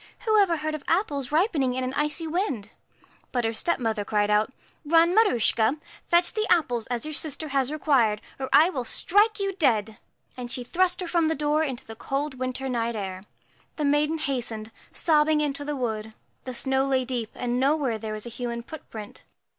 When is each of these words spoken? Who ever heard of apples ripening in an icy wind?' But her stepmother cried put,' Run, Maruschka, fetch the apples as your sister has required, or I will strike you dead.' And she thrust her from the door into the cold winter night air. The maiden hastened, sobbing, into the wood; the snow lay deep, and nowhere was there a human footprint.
Who 0.25 0.35
ever 0.41 0.57
heard 0.57 0.73
of 0.73 0.83
apples 0.87 1.31
ripening 1.31 1.75
in 1.75 1.83
an 1.83 1.93
icy 1.93 2.25
wind?' 2.25 2.71
But 3.31 3.45
her 3.45 3.53
stepmother 3.53 4.03
cried 4.03 4.31
put,' 4.31 4.51
Run, 4.85 5.13
Maruschka, 5.13 5.77
fetch 6.07 6.33
the 6.33 6.47
apples 6.49 6.87
as 6.87 7.05
your 7.05 7.13
sister 7.13 7.49
has 7.49 7.71
required, 7.71 8.19
or 8.39 8.49
I 8.51 8.71
will 8.71 8.83
strike 8.83 9.39
you 9.39 9.53
dead.' 9.53 9.99
And 10.35 10.49
she 10.51 10.63
thrust 10.63 11.01
her 11.01 11.07
from 11.07 11.27
the 11.27 11.35
door 11.35 11.61
into 11.63 11.85
the 11.85 11.95
cold 11.95 12.39
winter 12.39 12.67
night 12.67 12.95
air. 12.95 13.21
The 13.75 13.85
maiden 13.85 14.17
hastened, 14.17 14.71
sobbing, 14.91 15.39
into 15.39 15.63
the 15.63 15.75
wood; 15.75 16.15
the 16.45 16.55
snow 16.55 16.87
lay 16.87 17.05
deep, 17.05 17.29
and 17.35 17.59
nowhere 17.59 17.91
was 17.99 18.01
there 18.01 18.15
a 18.15 18.19
human 18.33 18.63
footprint. 18.63 19.21